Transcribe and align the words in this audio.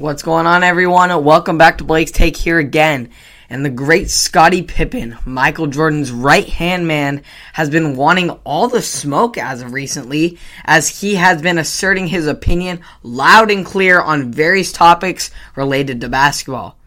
What's 0.00 0.22
going 0.22 0.46
on, 0.46 0.62
everyone? 0.62 1.10
Welcome 1.24 1.58
back 1.58 1.76
to 1.76 1.84
Blake's 1.84 2.10
Take 2.10 2.34
here 2.34 2.58
again. 2.58 3.10
And 3.50 3.62
the 3.62 3.68
great 3.68 4.08
Scottie 4.08 4.62
Pippen, 4.62 5.18
Michael 5.26 5.66
Jordan's 5.66 6.10
right 6.10 6.48
hand 6.48 6.88
man, 6.88 7.22
has 7.52 7.68
been 7.68 7.96
wanting 7.96 8.30
all 8.30 8.68
the 8.68 8.80
smoke 8.80 9.36
as 9.36 9.60
of 9.60 9.74
recently, 9.74 10.38
as 10.64 11.02
he 11.02 11.16
has 11.16 11.42
been 11.42 11.58
asserting 11.58 12.06
his 12.06 12.26
opinion 12.26 12.80
loud 13.02 13.50
and 13.50 13.66
clear 13.66 14.00
on 14.00 14.32
various 14.32 14.72
topics 14.72 15.30
related 15.54 16.00
to 16.00 16.08
basketball. 16.08 16.79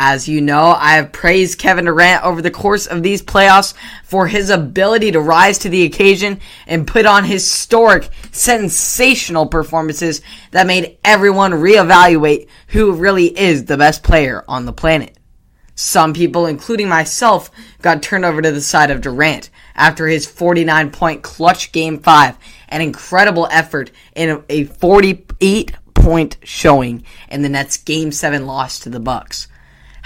As 0.00 0.28
you 0.28 0.40
know, 0.40 0.76
I 0.78 0.92
have 0.92 1.10
praised 1.10 1.58
Kevin 1.58 1.86
Durant 1.86 2.22
over 2.22 2.40
the 2.40 2.52
course 2.52 2.86
of 2.86 3.02
these 3.02 3.20
playoffs 3.20 3.74
for 4.04 4.28
his 4.28 4.48
ability 4.48 5.10
to 5.10 5.20
rise 5.20 5.58
to 5.58 5.68
the 5.68 5.82
occasion 5.82 6.38
and 6.68 6.86
put 6.86 7.04
on 7.04 7.24
historic, 7.24 8.08
sensational 8.30 9.46
performances 9.46 10.22
that 10.52 10.68
made 10.68 10.98
everyone 11.04 11.50
reevaluate 11.50 12.46
who 12.68 12.92
really 12.92 13.36
is 13.36 13.64
the 13.64 13.76
best 13.76 14.04
player 14.04 14.44
on 14.46 14.66
the 14.66 14.72
planet. 14.72 15.18
Some 15.74 16.14
people, 16.14 16.46
including 16.46 16.88
myself, 16.88 17.50
got 17.82 18.00
turned 18.00 18.24
over 18.24 18.40
to 18.40 18.52
the 18.52 18.60
side 18.60 18.92
of 18.92 19.00
Durant 19.00 19.50
after 19.74 20.06
his 20.06 20.26
49 20.26 20.92
point 20.92 21.24
clutch 21.24 21.72
game 21.72 21.98
5, 21.98 22.38
an 22.68 22.82
incredible 22.82 23.48
effort 23.50 23.90
in 24.14 24.44
a 24.48 24.62
48 24.62 25.72
point 25.94 26.36
showing 26.44 27.02
in 27.28 27.42
the 27.42 27.48
Nets 27.48 27.78
game 27.78 28.12
7 28.12 28.46
loss 28.46 28.78
to 28.78 28.90
the 28.90 29.00
Bucks. 29.00 29.48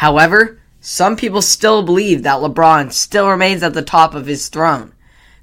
However, 0.02 0.58
some 0.80 1.14
people 1.14 1.42
still 1.42 1.84
believe 1.84 2.24
that 2.24 2.40
LeBron 2.40 2.90
still 2.90 3.28
remains 3.28 3.62
at 3.62 3.72
the 3.72 3.82
top 3.82 4.16
of 4.16 4.26
his 4.26 4.48
throne. 4.48 4.94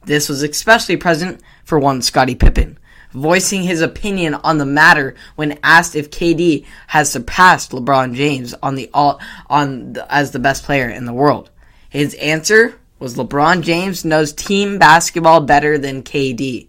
This 0.04 0.28
was 0.28 0.44
especially 0.44 0.98
present 0.98 1.42
for 1.64 1.80
one 1.80 2.02
Scottie 2.02 2.36
Pippen, 2.36 2.78
voicing 3.14 3.64
his 3.64 3.80
opinion 3.80 4.34
on 4.34 4.58
the 4.58 4.66
matter 4.66 5.16
when 5.38 5.60
asked 5.64 5.96
if 5.96 6.12
KD 6.12 6.66
has 6.88 7.10
surpassed 7.10 7.72
LeBron 7.72 8.16
James 8.16 8.54
on 8.62 8.76
the 8.76 8.90
all, 8.94 9.22
on 9.50 9.94
the, 9.94 10.14
as 10.14 10.32
the 10.32 10.40
best 10.40 10.66
player 10.66 10.90
in 10.90 11.06
the 11.06 11.14
world. 11.14 11.50
His 11.90 12.14
answer 12.16 12.78
was 13.00 13.16
LeBron 13.16 13.62
James 13.62 14.04
knows 14.04 14.34
team 14.34 14.78
basketball 14.78 15.40
better 15.40 15.78
than 15.78 16.04
KD. 16.04 16.68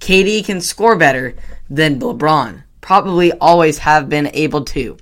KD 0.00 0.44
can 0.44 0.60
score 0.60 0.96
better 0.96 1.36
than 1.70 2.00
LeBron, 2.00 2.64
probably 2.80 3.30
always 3.30 3.78
have 3.78 4.08
been 4.08 4.28
able 4.34 4.64
to. 4.64 4.96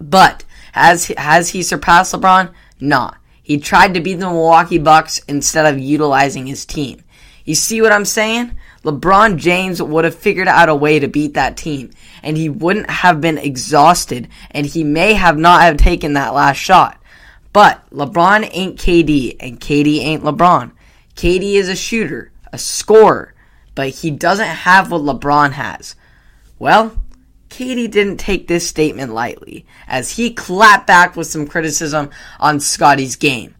But 0.00 0.42
has 0.74 1.06
has 1.16 1.50
he 1.50 1.62
surpassed 1.62 2.12
LeBron? 2.12 2.52
Nah. 2.80 3.12
He 3.40 3.58
tried 3.58 3.94
to 3.94 4.00
beat 4.00 4.14
the 4.14 4.26
Milwaukee 4.26 4.78
Bucks 4.78 5.20
instead 5.28 5.72
of 5.72 5.78
utilizing 5.78 6.48
his 6.48 6.66
team. 6.66 7.04
You 7.44 7.54
see 7.54 7.80
what 7.80 7.92
I'm 7.92 8.04
saying? 8.04 8.56
LeBron 8.82 9.36
James 9.36 9.80
would 9.80 10.04
have 10.04 10.16
figured 10.16 10.48
out 10.48 10.68
a 10.68 10.74
way 10.74 10.98
to 10.98 11.06
beat 11.06 11.34
that 11.34 11.56
team, 11.56 11.90
and 12.24 12.36
he 12.36 12.48
wouldn't 12.48 12.90
have 12.90 13.20
been 13.20 13.38
exhausted, 13.38 14.26
and 14.50 14.66
he 14.66 14.82
may 14.82 15.12
have 15.12 15.38
not 15.38 15.62
have 15.62 15.76
taken 15.76 16.14
that 16.14 16.34
last 16.34 16.56
shot. 16.56 17.00
But 17.52 17.88
LeBron 17.90 18.50
ain't 18.50 18.76
KD, 18.76 19.36
and 19.38 19.60
KD 19.60 20.00
ain't 20.00 20.24
LeBron. 20.24 20.72
KD 21.14 21.54
is 21.54 21.68
a 21.68 21.76
shooter, 21.76 22.32
a 22.52 22.58
scorer, 22.58 23.32
but 23.76 23.90
he 23.90 24.10
doesn't 24.10 24.44
have 24.44 24.90
what 24.90 25.02
LeBron 25.02 25.52
has. 25.52 25.94
Well, 26.58 26.98
KD 27.54 27.88
didn't 27.88 28.16
take 28.16 28.48
this 28.48 28.68
statement 28.68 29.14
lightly, 29.14 29.64
as 29.86 30.10
he 30.10 30.34
clapped 30.34 30.88
back 30.88 31.14
with 31.14 31.28
some 31.28 31.46
criticism 31.46 32.10
on 32.40 32.58
Scottie's 32.58 33.14
game. 33.14 33.54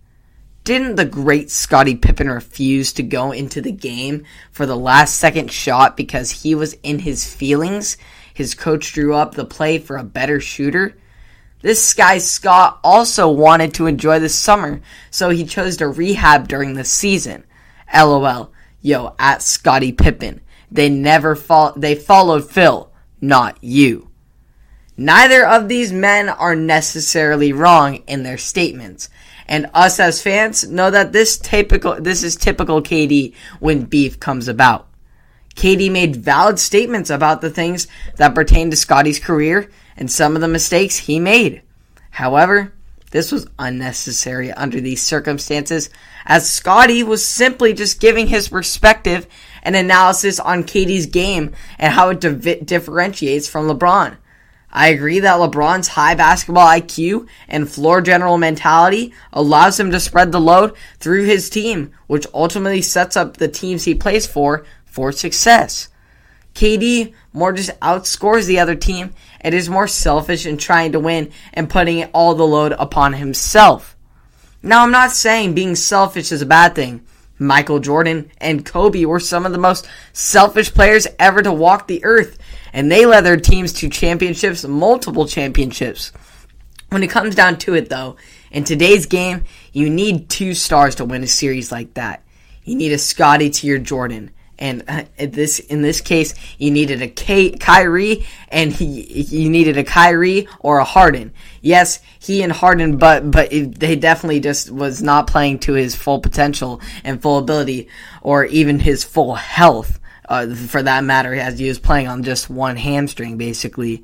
Didn't 0.64 0.96
the 0.96 1.04
great 1.04 1.48
Scottie 1.48 1.94
Pippen 1.94 2.28
refuse 2.28 2.92
to 2.94 3.04
go 3.04 3.30
into 3.30 3.60
the 3.60 3.70
game 3.70 4.24
for 4.50 4.66
the 4.66 4.76
last 4.76 5.14
second 5.14 5.52
shot 5.52 5.96
because 5.96 6.42
he 6.42 6.56
was 6.56 6.72
in 6.82 6.98
his 6.98 7.32
feelings? 7.32 7.96
His 8.34 8.56
coach 8.56 8.92
drew 8.92 9.14
up 9.14 9.36
the 9.36 9.44
play 9.44 9.78
for 9.78 9.96
a 9.96 10.02
better 10.02 10.40
shooter? 10.40 10.96
This 11.60 11.94
guy 11.94 12.18
Scott 12.18 12.80
also 12.82 13.30
wanted 13.30 13.74
to 13.74 13.86
enjoy 13.86 14.18
the 14.18 14.28
summer, 14.28 14.80
so 15.12 15.30
he 15.30 15.44
chose 15.44 15.76
to 15.76 15.86
rehab 15.86 16.48
during 16.48 16.74
the 16.74 16.82
season. 16.84 17.44
LOL. 17.94 18.50
Yo, 18.80 19.14
at 19.20 19.40
Scottie 19.40 19.92
Pippen. 19.92 20.40
They 20.68 20.88
never 20.90 21.36
fo- 21.36 21.74
they 21.76 21.94
followed 21.94 22.50
Phil 22.50 22.90
not 23.28 23.62
you. 23.62 24.10
Neither 24.96 25.44
of 25.44 25.68
these 25.68 25.92
men 25.92 26.28
are 26.28 26.54
necessarily 26.54 27.52
wrong 27.52 28.02
in 28.06 28.22
their 28.22 28.38
statements, 28.38 29.08
and 29.48 29.68
us 29.74 29.98
as 29.98 30.22
fans 30.22 30.68
know 30.68 30.90
that 30.90 31.12
this 31.12 31.36
typical 31.36 32.00
this 32.00 32.22
is 32.22 32.36
typical 32.36 32.80
KD 32.80 33.34
when 33.58 33.84
beef 33.84 34.20
comes 34.20 34.46
about. 34.46 34.88
KD 35.56 35.90
made 35.90 36.16
valid 36.16 36.58
statements 36.58 37.10
about 37.10 37.40
the 37.40 37.50
things 37.50 37.86
that 38.16 38.34
pertain 38.34 38.70
to 38.70 38.76
Scottie's 38.76 39.18
career 39.18 39.70
and 39.96 40.10
some 40.10 40.34
of 40.34 40.40
the 40.40 40.48
mistakes 40.48 40.96
he 40.96 41.18
made. 41.18 41.62
However, 42.10 42.72
this 43.10 43.30
was 43.30 43.46
unnecessary 43.60 44.50
under 44.52 44.80
these 44.80 45.00
circumstances, 45.00 45.90
as 46.26 46.50
Scottie 46.50 47.04
was 47.04 47.24
simply 47.24 47.72
just 47.72 48.00
giving 48.00 48.26
his 48.26 48.48
perspective 48.48 49.28
and 49.64 49.74
analysis 49.74 50.38
on 50.38 50.64
KD's 50.64 51.06
game 51.06 51.52
and 51.78 51.92
how 51.92 52.10
it 52.10 52.20
di- 52.20 52.60
differentiates 52.60 53.48
from 53.48 53.68
LeBron. 53.68 54.16
I 54.70 54.88
agree 54.88 55.20
that 55.20 55.38
LeBron's 55.38 55.88
high 55.88 56.16
basketball 56.16 56.66
IQ 56.66 57.28
and 57.48 57.70
floor 57.70 58.00
general 58.00 58.38
mentality 58.38 59.14
allows 59.32 59.78
him 59.78 59.92
to 59.92 60.00
spread 60.00 60.32
the 60.32 60.40
load 60.40 60.74
through 60.98 61.24
his 61.24 61.48
team, 61.48 61.92
which 62.08 62.26
ultimately 62.34 62.82
sets 62.82 63.16
up 63.16 63.36
the 63.36 63.48
teams 63.48 63.84
he 63.84 63.94
plays 63.94 64.26
for 64.26 64.66
for 64.84 65.12
success. 65.12 65.88
KD 66.54 67.12
more 67.32 67.52
just 67.52 67.78
outscores 67.80 68.46
the 68.46 68.58
other 68.58 68.74
team 68.74 69.12
and 69.40 69.54
is 69.54 69.68
more 69.68 69.88
selfish 69.88 70.44
in 70.46 70.56
trying 70.56 70.92
to 70.92 71.00
win 71.00 71.30
and 71.52 71.70
putting 71.70 72.04
all 72.06 72.34
the 72.34 72.46
load 72.46 72.72
upon 72.78 73.12
himself. 73.12 73.96
Now, 74.62 74.82
I'm 74.82 74.92
not 74.92 75.10
saying 75.10 75.54
being 75.54 75.74
selfish 75.74 76.32
is 76.32 76.42
a 76.42 76.46
bad 76.46 76.74
thing. 76.74 77.04
Michael 77.38 77.80
Jordan 77.80 78.30
and 78.38 78.64
Kobe 78.64 79.04
were 79.04 79.20
some 79.20 79.44
of 79.44 79.52
the 79.52 79.58
most 79.58 79.88
selfish 80.12 80.72
players 80.72 81.06
ever 81.18 81.42
to 81.42 81.52
walk 81.52 81.86
the 81.86 82.04
earth, 82.04 82.38
and 82.72 82.90
they 82.90 83.06
led 83.06 83.22
their 83.22 83.36
teams 83.36 83.72
to 83.74 83.88
championships, 83.88 84.64
multiple 84.64 85.26
championships. 85.26 86.12
When 86.90 87.02
it 87.02 87.10
comes 87.10 87.34
down 87.34 87.58
to 87.58 87.74
it, 87.74 87.88
though, 87.88 88.16
in 88.50 88.62
today's 88.64 89.06
game, 89.06 89.44
you 89.72 89.90
need 89.90 90.28
two 90.28 90.54
stars 90.54 90.94
to 90.96 91.04
win 91.04 91.24
a 91.24 91.26
series 91.26 91.72
like 91.72 91.94
that. 91.94 92.22
You 92.62 92.76
need 92.76 92.92
a 92.92 92.98
Scottie 92.98 93.50
to 93.50 93.66
your 93.66 93.78
Jordan. 93.78 94.30
And 94.64 94.82
uh, 94.88 95.04
this, 95.18 95.58
in 95.58 95.82
this 95.82 96.00
case, 96.00 96.34
you 96.56 96.70
needed 96.70 97.02
a 97.02 97.08
Kyrie, 97.58 98.26
and 98.48 98.72
he, 98.72 99.02
you 99.24 99.50
needed 99.50 99.76
a 99.76 99.84
Kyrie 99.84 100.48
or 100.60 100.78
a 100.78 100.84
Harden. 100.84 101.34
Yes, 101.60 102.00
he 102.18 102.42
and 102.42 102.50
Harden, 102.50 102.96
but 102.96 103.30
but 103.30 103.52
it, 103.52 103.78
they 103.78 103.94
definitely 103.94 104.40
just 104.40 104.70
was 104.70 105.02
not 105.02 105.26
playing 105.26 105.58
to 105.60 105.74
his 105.74 105.94
full 105.94 106.18
potential 106.18 106.80
and 107.04 107.20
full 107.20 107.36
ability, 107.36 107.88
or 108.22 108.46
even 108.46 108.78
his 108.78 109.04
full 109.04 109.34
health, 109.34 110.00
uh, 110.30 110.54
for 110.54 110.82
that 110.82 111.04
matter, 111.04 111.34
as 111.34 111.58
he 111.58 111.68
was 111.68 111.78
playing 111.78 112.08
on 112.08 112.22
just 112.22 112.48
one 112.48 112.76
hamstring, 112.76 113.36
basically. 113.36 114.02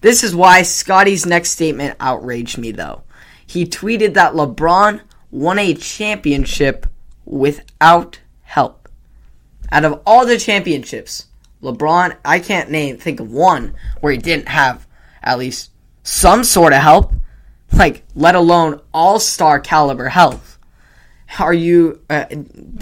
This 0.00 0.24
is 0.24 0.34
why 0.34 0.62
Scottie's 0.62 1.26
next 1.26 1.50
statement 1.50 1.98
outraged 2.00 2.56
me, 2.56 2.72
though. 2.72 3.02
He 3.46 3.66
tweeted 3.66 4.14
that 4.14 4.32
LeBron 4.32 5.02
won 5.30 5.58
a 5.58 5.74
championship 5.74 6.86
without 7.26 8.20
help. 8.44 8.87
Out 9.70 9.84
of 9.84 10.00
all 10.06 10.26
the 10.26 10.38
championships, 10.38 11.26
LeBron, 11.62 12.16
I 12.24 12.38
can't 12.38 12.70
name 12.70 12.96
think 12.96 13.20
of 13.20 13.30
one 13.30 13.74
where 14.00 14.12
he 14.12 14.18
didn't 14.18 14.48
have 14.48 14.86
at 15.22 15.38
least 15.38 15.70
some 16.02 16.44
sort 16.44 16.72
of 16.72 16.80
help, 16.80 17.12
like 17.72 18.04
let 18.14 18.34
alone 18.34 18.80
all-star 18.94 19.60
caliber 19.60 20.08
help. 20.08 20.40
Are 21.38 21.52
you 21.52 22.00
uh, 22.08 22.24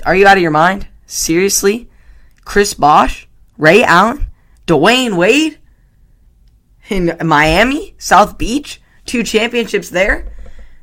are 0.05 0.15
you 0.15 0.27
out 0.27 0.37
of 0.37 0.43
your 0.43 0.53
mind? 0.53 0.87
Seriously? 1.07 1.91
Chris 2.45 2.75
Bosh, 2.75 3.27
Ray 3.59 3.83
Allen, 3.83 4.29
Dwyane 4.67 5.17
Wade 5.17 5.59
in 6.89 7.17
Miami, 7.25 7.95
South 7.99 8.39
Beach, 8.39 8.81
two 9.05 9.25
championships 9.25 9.91
there. 9.91 10.33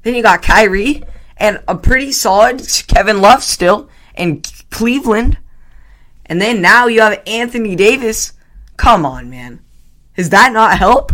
Then 0.02 0.16
you 0.16 0.22
got 0.22 0.42
Kyrie 0.42 1.04
and 1.38 1.64
a 1.68 1.76
pretty 1.76 2.12
solid 2.12 2.62
Kevin 2.88 3.22
Love 3.22 3.44
still 3.44 3.90
in 4.16 4.42
Cleveland. 4.70 5.38
And 6.34 6.42
then 6.42 6.64
now 6.64 6.88
you 6.88 7.02
have 7.02 7.22
Anthony 7.28 7.76
Davis. 7.76 8.34
Come 8.76 9.06
on, 9.06 9.30
man. 9.30 9.60
Does 10.18 10.32
that 10.32 10.52
not 10.52 10.80
help? 10.80 11.12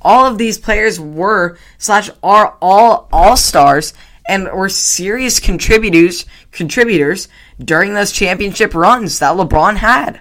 All 0.00 0.26
of 0.26 0.38
these 0.38 0.58
players 0.58 1.00
were 1.00 1.58
slash 1.76 2.08
are 2.22 2.56
all 2.62 3.08
all 3.12 3.36
stars 3.36 3.94
and 4.28 4.44
were 4.44 4.68
serious 4.68 5.40
contributors 5.40 6.24
contributors 6.52 7.26
during 7.58 7.94
those 7.94 8.12
championship 8.12 8.76
runs 8.76 9.18
that 9.18 9.36
LeBron 9.36 9.74
had. 9.74 10.20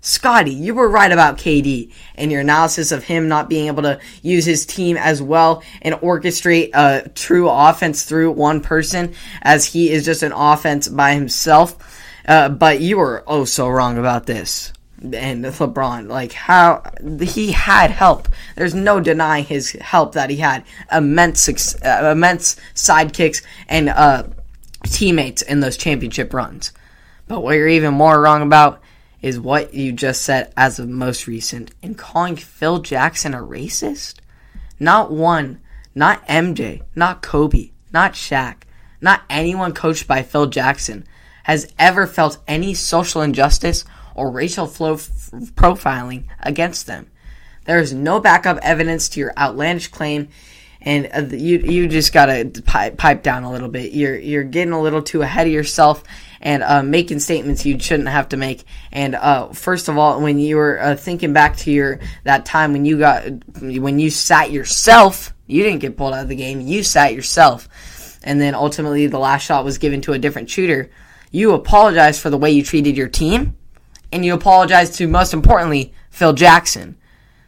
Scottie, 0.00 0.52
you 0.52 0.76
were 0.76 0.88
right 0.88 1.10
about 1.10 1.38
KD 1.38 1.92
and 2.14 2.30
your 2.30 2.40
analysis 2.40 2.92
of 2.92 3.02
him 3.02 3.26
not 3.26 3.48
being 3.48 3.66
able 3.66 3.82
to 3.82 3.98
use 4.22 4.44
his 4.44 4.64
team 4.64 4.96
as 4.96 5.20
well 5.20 5.64
and 5.80 5.96
orchestrate 5.96 6.70
a 6.72 7.08
true 7.08 7.50
offense 7.50 8.04
through 8.04 8.30
one 8.30 8.60
person 8.60 9.14
as 9.42 9.66
he 9.66 9.90
is 9.90 10.04
just 10.04 10.22
an 10.22 10.32
offense 10.32 10.86
by 10.86 11.14
himself. 11.14 11.91
Uh, 12.26 12.48
but 12.48 12.80
you 12.80 12.98
were 12.98 13.24
oh 13.26 13.44
so 13.44 13.68
wrong 13.68 13.98
about 13.98 14.26
this. 14.26 14.72
and 15.02 15.44
LeBron. 15.44 16.08
Like 16.08 16.32
how 16.32 16.82
he 17.20 17.52
had 17.52 17.90
help. 17.90 18.28
There's 18.56 18.74
no 18.74 19.00
denying 19.00 19.44
his 19.44 19.72
help 19.72 20.14
that 20.14 20.30
he 20.30 20.36
had. 20.36 20.64
Immense, 20.90 21.48
uh, 21.82 22.10
immense 22.12 22.56
sidekicks 22.74 23.42
and 23.68 23.88
uh, 23.88 24.24
teammates 24.84 25.42
in 25.42 25.60
those 25.60 25.76
championship 25.76 26.32
runs. 26.32 26.72
But 27.26 27.40
what 27.40 27.56
you're 27.56 27.68
even 27.68 27.94
more 27.94 28.20
wrong 28.20 28.42
about 28.42 28.80
is 29.20 29.38
what 29.38 29.72
you 29.72 29.92
just 29.92 30.22
said 30.22 30.52
as 30.56 30.78
of 30.78 30.88
most 30.88 31.26
recent 31.26 31.70
in 31.80 31.94
calling 31.94 32.36
Phil 32.36 32.80
Jackson 32.80 33.34
a 33.34 33.38
racist. 33.38 34.16
Not 34.80 35.12
one, 35.12 35.60
not 35.94 36.26
MJ, 36.26 36.82
not 36.96 37.22
Kobe, 37.22 37.70
not 37.92 38.14
Shaq, 38.14 38.62
not 39.00 39.22
anyone 39.30 39.72
coached 39.72 40.08
by 40.08 40.22
Phil 40.22 40.46
Jackson 40.46 41.06
has 41.44 41.72
ever 41.78 42.06
felt 42.06 42.38
any 42.46 42.74
social 42.74 43.22
injustice 43.22 43.84
or 44.14 44.30
racial 44.30 44.66
flow 44.66 44.94
f- 44.94 45.30
profiling 45.54 46.24
against 46.40 46.86
them. 46.86 47.10
There 47.64 47.78
is 47.78 47.92
no 47.92 48.20
backup 48.20 48.58
evidence 48.62 49.08
to 49.10 49.20
your 49.20 49.32
outlandish 49.36 49.88
claim, 49.88 50.28
and 50.80 51.08
uh, 51.14 51.36
you 51.36 51.58
you 51.58 51.88
just 51.88 52.12
gotta 52.12 52.50
pipe, 52.64 52.96
pipe 52.96 53.22
down 53.22 53.44
a 53.44 53.52
little 53.52 53.68
bit. 53.68 53.92
You're 53.92 54.16
you're 54.16 54.42
getting 54.42 54.72
a 54.72 54.82
little 54.82 55.02
too 55.02 55.22
ahead 55.22 55.46
of 55.46 55.52
yourself 55.52 56.02
and 56.40 56.64
uh, 56.64 56.82
making 56.82 57.20
statements 57.20 57.64
you 57.64 57.78
shouldn't 57.78 58.08
have 58.08 58.30
to 58.30 58.36
make. 58.36 58.64
And 58.90 59.14
uh, 59.14 59.48
first 59.52 59.88
of 59.88 59.96
all, 59.96 60.20
when 60.20 60.40
you 60.40 60.56
were 60.56 60.80
uh, 60.80 60.96
thinking 60.96 61.32
back 61.32 61.56
to 61.58 61.70
your 61.70 62.00
that 62.24 62.44
time 62.44 62.72
when 62.72 62.84
you 62.84 62.98
got 62.98 63.22
when 63.60 64.00
you 64.00 64.10
sat 64.10 64.50
yourself, 64.50 65.32
you 65.46 65.62
didn't 65.62 65.80
get 65.80 65.96
pulled 65.96 66.14
out 66.14 66.24
of 66.24 66.28
the 66.28 66.36
game. 66.36 66.60
You 66.60 66.82
sat 66.82 67.14
yourself, 67.14 68.18
and 68.24 68.40
then 68.40 68.56
ultimately 68.56 69.06
the 69.06 69.20
last 69.20 69.44
shot 69.44 69.64
was 69.64 69.78
given 69.78 70.00
to 70.02 70.14
a 70.14 70.18
different 70.18 70.50
shooter. 70.50 70.90
You 71.32 71.54
apologize 71.54 72.20
for 72.20 72.28
the 72.28 72.36
way 72.36 72.50
you 72.50 72.62
treated 72.62 72.96
your 72.96 73.08
team 73.08 73.56
and 74.12 74.24
you 74.24 74.34
apologize 74.34 74.90
to, 74.98 75.08
most 75.08 75.32
importantly, 75.32 75.94
Phil 76.10 76.34
Jackson. 76.34 76.96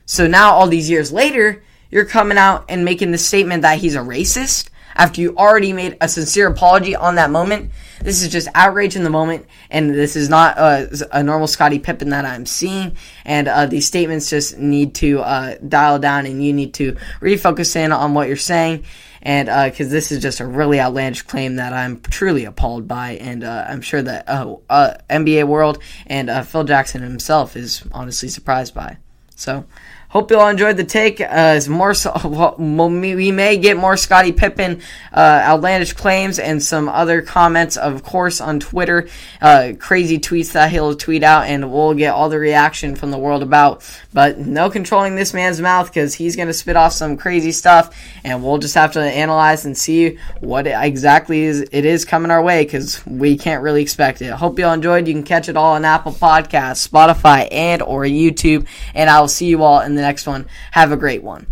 So 0.07 0.27
now, 0.27 0.53
all 0.53 0.67
these 0.67 0.89
years 0.89 1.13
later, 1.13 1.63
you're 1.91 2.07
coming 2.07 2.39
out 2.39 2.65
and 2.71 2.85
making 2.85 3.13
the 3.13 3.19
statement 3.19 3.63
that 3.63 3.79
he's 3.79 3.95
a 3.95 4.01
racist 4.01 4.71
after 4.97 5.21
you 5.21 5.37
already 5.37 5.73
made 5.73 5.97
a 6.01 6.09
sincere 6.09 6.47
apology 6.47 6.97
on 6.97 7.17
that 7.17 7.31
moment. 7.31 7.73
This 8.01 8.23
is 8.23 8.31
just 8.31 8.49
outrage 8.55 8.97
in 8.97 9.05
the 9.05 9.11
moment, 9.11 9.47
and 9.71 9.91
this 9.91 10.17
is 10.17 10.29
not 10.29 10.57
a, 10.57 11.09
a 11.13 11.23
normal 11.23 11.47
Scottie 11.47 11.79
Pippen 11.79 12.11
that 12.11 12.25
I'm 12.25 12.47
seeing. 12.47 12.97
And 13.25 13.49
uh, 13.49 13.67
these 13.67 13.87
statements 13.87 14.31
just 14.31 14.57
need 14.57 14.95
to 14.97 15.21
uh, 15.21 15.57
dial 15.67 15.99
down, 15.99 16.27
and 16.27 16.43
you 16.43 16.53
need 16.53 16.75
to 16.75 16.97
refocus 17.21 17.77
in 17.77 17.93
on 17.93 18.15
what 18.15 18.29
you're 18.29 18.37
saying 18.37 18.85
and 19.25 19.49
because 19.71 19.89
uh, 19.89 19.91
this 19.91 20.13
is 20.13 20.21
just 20.23 20.41
a 20.41 20.47
really 20.47 20.79
outlandish 20.79 21.23
claim 21.23 21.57
that 21.57 21.73
I'm 21.73 22.01
truly 22.01 22.45
appalled 22.45 22.87
by, 22.87 23.13
and 23.13 23.43
uh, 23.43 23.65
I'm 23.69 23.81
sure 23.81 24.03
that 24.03 24.29
uh, 24.29 24.57
uh 24.69 24.95
NBA 25.09 25.49
world 25.49 25.79
and 26.07 26.29
uh, 26.29 26.43
Phil 26.43 26.65
Jackson 26.65 27.03
himself 27.03 27.57
is 27.57 27.83
honestly 27.93 28.29
surprised 28.29 28.75
by. 28.75 28.99
So 29.35 29.65
Hope 30.15 30.31
you 30.31 30.39
all 30.39 30.49
enjoyed 30.49 30.77
the 30.77 30.85
take. 30.85 31.21
Uh, 31.21 31.25
as 31.25 31.69
more, 31.69 31.93
so, 31.93 32.55
we 32.57 33.33
may 33.33 33.57
get 33.57 33.77
more 33.77 33.97
Scottie 33.97 34.31
Pippen 34.31 34.81
uh, 35.13 35.43
outlandish 35.43 35.95
claims 35.95 36.39
and 36.39 36.63
some 36.63 36.89
other 36.89 37.21
comments, 37.21 37.77
of 37.77 38.05
course, 38.05 38.41
on 38.41 38.61
Twitter. 38.61 39.09
Uh, 39.43 39.73
crazy 39.77 40.21
tweets 40.21 40.53
that 40.53 40.71
he'll 40.71 40.95
tweet 40.95 41.25
out, 41.25 41.47
and 41.47 41.73
we'll 41.73 41.95
get 41.95 42.15
all 42.15 42.29
the 42.29 42.39
reaction 42.39 42.95
from 42.95 43.11
the 43.11 43.19
world 43.19 43.43
about. 43.43 43.83
But 44.13 44.39
no 44.39 44.71
controlling 44.71 45.17
this 45.17 45.35
man's 45.35 45.61
mouth 45.61 45.89
because 45.89 46.15
he's 46.15 46.37
going 46.37 46.47
to 46.47 46.55
spit 46.55 46.77
off 46.77 46.93
some 46.93 47.17
crazy 47.17 47.51
stuff, 47.51 48.01
and 48.23 48.45
we'll 48.45 48.59
just 48.59 48.77
have 48.77 48.93
to 48.93 49.01
analyze 49.01 49.65
and 49.65 49.77
see 49.77 50.19
what 50.39 50.69
exactly 50.69 51.43
is 51.43 51.63
it 51.73 51.85
is 51.85 52.05
coming 52.05 52.31
our 52.31 52.41
way 52.41 52.63
because 52.63 53.05
we 53.05 53.37
can't 53.37 53.65
really 53.65 53.83
expect 53.83 54.23
it. 54.23 54.31
Hope 54.31 54.61
you 54.61 54.65
all 54.65 54.75
enjoyed. 54.75 55.09
You 55.09 55.15
can 55.15 55.25
catch 55.25 55.49
it 55.49 55.57
all 55.57 55.73
on 55.73 55.85
Apple 55.85 56.13
Podcasts, 56.13 56.89
Spotify, 56.89 57.49
and 57.51 57.83
or 57.83 58.05
YouTube, 58.05 58.69
and 58.95 59.11
I 59.11 59.19
will 59.19 59.27
see 59.27 59.47
you 59.47 59.65
all 59.65 59.81
in 59.81 59.97
the 59.97 60.04
next 60.05 60.27
one. 60.27 60.47
Have 60.73 60.93
a 60.93 60.97
great 60.97 61.23
one. 61.23 61.47